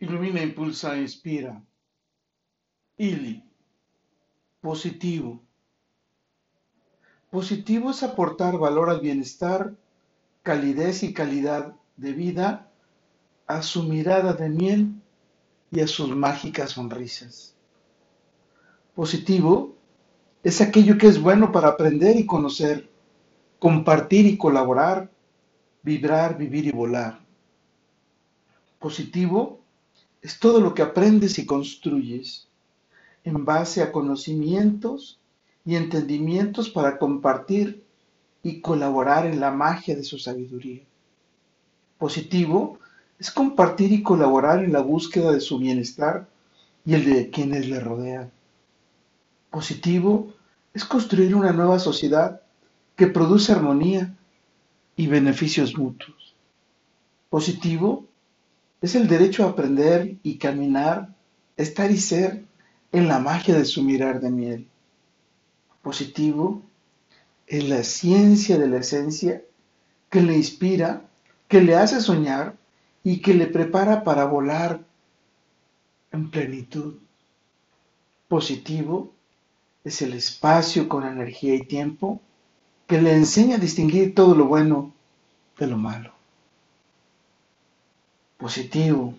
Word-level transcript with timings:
Ilumina, 0.00 0.40
impulsa, 0.42 0.96
inspira. 0.96 1.60
ILI. 2.96 3.42
Positivo. 4.60 5.42
Positivo 7.30 7.90
es 7.90 8.02
aportar 8.02 8.58
valor 8.58 8.90
al 8.90 9.00
bienestar, 9.00 9.74
calidez 10.42 11.02
y 11.02 11.12
calidad 11.12 11.74
de 11.96 12.12
vida 12.12 12.70
a 13.48 13.62
su 13.62 13.82
mirada 13.82 14.34
de 14.34 14.48
miel 14.48 14.94
y 15.72 15.80
a 15.80 15.88
sus 15.88 16.14
mágicas 16.14 16.70
sonrisas. 16.70 17.56
Positivo 18.94 19.74
es 20.44 20.60
aquello 20.60 20.96
que 20.96 21.08
es 21.08 21.20
bueno 21.20 21.50
para 21.50 21.68
aprender 21.68 22.16
y 22.16 22.24
conocer, 22.24 22.88
compartir 23.58 24.26
y 24.26 24.38
colaborar, 24.38 25.10
vibrar, 25.82 26.38
vivir 26.38 26.66
y 26.66 26.70
volar. 26.70 27.20
Positivo 28.78 29.60
es 30.22 30.38
todo 30.38 30.60
lo 30.60 30.74
que 30.74 30.82
aprendes 30.82 31.38
y 31.38 31.46
construyes 31.46 32.48
en 33.24 33.44
base 33.44 33.82
a 33.82 33.92
conocimientos 33.92 35.18
y 35.64 35.76
entendimientos 35.76 36.70
para 36.70 36.98
compartir 36.98 37.84
y 38.42 38.60
colaborar 38.60 39.26
en 39.26 39.40
la 39.40 39.50
magia 39.50 39.94
de 39.94 40.04
su 40.04 40.18
sabiduría. 40.18 40.82
Positivo 41.98 42.78
es 43.18 43.30
compartir 43.30 43.92
y 43.92 44.02
colaborar 44.02 44.64
en 44.64 44.72
la 44.72 44.80
búsqueda 44.80 45.32
de 45.32 45.40
su 45.40 45.58
bienestar 45.58 46.28
y 46.84 46.94
el 46.94 47.04
de 47.04 47.30
quienes 47.30 47.68
le 47.68 47.80
rodean. 47.80 48.30
Positivo 49.50 50.32
es 50.72 50.84
construir 50.84 51.34
una 51.34 51.52
nueva 51.52 51.78
sociedad 51.78 52.42
que 52.96 53.08
produce 53.08 53.52
armonía 53.52 54.14
y 54.96 55.06
beneficios 55.06 55.76
mutuos. 55.76 56.34
Positivo 57.30 58.06
es 58.80 58.94
el 58.94 59.08
derecho 59.08 59.44
a 59.44 59.50
aprender 59.50 60.16
y 60.22 60.38
caminar, 60.38 61.14
estar 61.56 61.90
y 61.90 61.98
ser 61.98 62.44
en 62.92 63.08
la 63.08 63.18
magia 63.18 63.56
de 63.56 63.64
su 63.64 63.82
mirar 63.82 64.20
de 64.20 64.30
miel. 64.30 64.68
Positivo 65.82 66.62
es 67.46 67.68
la 67.68 67.82
ciencia 67.82 68.58
de 68.58 68.68
la 68.68 68.78
esencia 68.78 69.42
que 70.10 70.22
le 70.22 70.36
inspira, 70.36 71.02
que 71.48 71.60
le 71.60 71.74
hace 71.76 72.00
soñar 72.00 72.56
y 73.02 73.20
que 73.20 73.34
le 73.34 73.46
prepara 73.46 74.04
para 74.04 74.24
volar 74.24 74.84
en 76.12 76.30
plenitud. 76.30 76.96
Positivo 78.28 79.12
es 79.84 80.02
el 80.02 80.12
espacio 80.12 80.88
con 80.88 81.04
energía 81.04 81.54
y 81.54 81.64
tiempo 81.64 82.20
que 82.86 83.00
le 83.00 83.12
enseña 83.12 83.56
a 83.56 83.60
distinguir 83.60 84.14
todo 84.14 84.34
lo 84.34 84.46
bueno 84.46 84.94
de 85.58 85.66
lo 85.66 85.76
malo 85.76 86.17
positivo. 88.38 89.14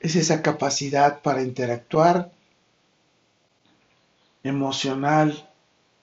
Es 0.00 0.16
esa 0.16 0.40
capacidad 0.40 1.20
para 1.20 1.42
interactuar 1.42 2.30
emocional, 4.42 5.50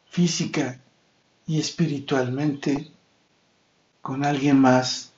física 0.10 0.80
y 1.48 1.60
espiritualmente 1.60 2.92
con 4.02 4.26
alguien 4.26 4.60
más 4.60 5.12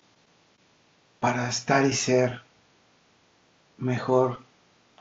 para 1.20 1.50
estar 1.50 1.86
y 1.86 1.94
ser 1.94 2.42
mejor 3.78 4.42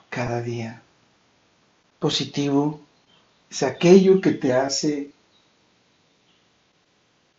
cada 0.09 0.41
día. 0.41 0.83
Positivo 1.99 2.81
es 3.51 3.63
aquello 3.63 4.21
que 4.21 4.33
te 4.33 4.55
hace 4.55 5.11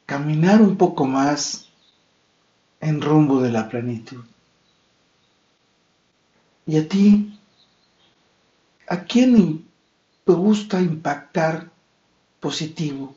caminar 0.05 0.61
un 0.61 0.77
poco 0.77 1.05
más 1.05 1.69
en 2.85 3.01
rumbo 3.01 3.41
de 3.41 3.51
la 3.51 3.67
plenitud. 3.67 4.23
¿Y 6.67 6.77
a 6.77 6.87
ti? 6.87 7.39
¿A 8.87 9.03
quién 9.05 9.65
te 10.23 10.33
gusta 10.33 10.79
impactar 10.81 11.71
positivo? 12.39 13.15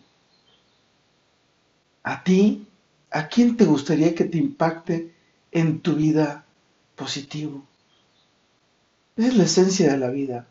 ¿A 2.02 2.24
ti? 2.24 2.66
¿A 3.10 3.28
quién 3.28 3.58
te 3.58 3.66
gustaría 3.66 4.14
que 4.14 4.24
te 4.24 4.38
impacte 4.38 5.14
en 5.52 5.80
tu 5.80 5.96
vida 5.96 6.46
positivo? 6.96 7.62
es 9.16 9.36
la 9.36 9.44
esencia 9.44 9.90
de 9.90 9.98
la 9.98 10.10
vida. 10.10 10.46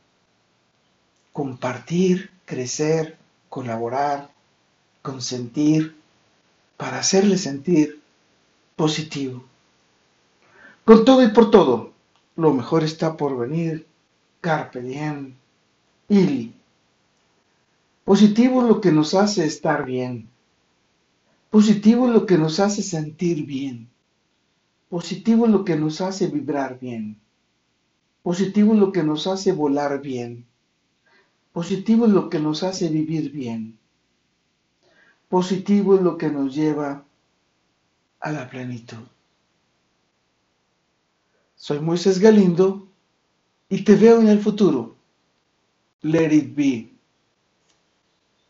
Compartir, 1.31 2.31
crecer, 2.45 3.17
colaborar, 3.49 4.29
consentir, 5.01 5.95
para 6.75 6.99
hacerle 6.99 7.37
sentir 7.37 8.01
positivo. 8.77 9.43
Con 10.85 11.03
todo 11.03 11.21
y 11.23 11.29
por 11.29 11.51
todo, 11.51 11.91
lo 12.37 12.53
mejor 12.53 12.83
está 12.83 13.17
por 13.17 13.35
venir. 13.35 13.87
Carpe 14.39 14.81
diem. 14.81 15.33
Ili. 16.07 16.53
Positivo 18.05 18.61
es 18.61 18.67
lo 18.69 18.79
que 18.79 18.91
nos 18.93 19.13
hace 19.15 19.45
estar 19.45 19.83
bien. 19.83 20.29
Positivo 21.49 22.07
es 22.07 22.13
lo 22.13 22.25
que 22.25 22.37
nos 22.37 22.59
hace 22.59 22.83
sentir 22.83 23.45
bien. 23.45 23.89
Positivo 24.89 25.47
es 25.47 25.51
lo 25.51 25.65
que 25.65 25.75
nos 25.75 25.99
hace 25.99 26.27
vibrar 26.27 26.79
bien. 26.79 27.19
Positivo 28.21 28.73
es 28.73 28.79
lo 28.79 28.91
que 28.91 29.03
nos 29.03 29.25
hace 29.25 29.51
volar 29.53 30.01
bien. 30.01 30.45
Positivo 31.51 32.05
es 32.05 32.11
lo 32.11 32.29
que 32.29 32.39
nos 32.39 32.61
hace 32.61 32.89
vivir 32.89 33.31
bien. 33.31 33.77
Positivo 35.29 35.95
es 35.95 36.01
lo 36.01 36.17
que 36.17 36.29
nos 36.29 36.53
lleva 36.53 37.07
a 38.21 38.31
la 38.31 38.49
plenitud. 38.49 39.05
Soy 41.55 41.79
Moisés 41.81 42.19
Galindo 42.19 42.87
y 43.69 43.83
te 43.83 43.95
veo 43.95 44.21
en 44.21 44.29
el 44.29 44.39
futuro. 44.41 44.97
Let 46.03 46.33
it 46.33 46.55
be. 46.55 46.96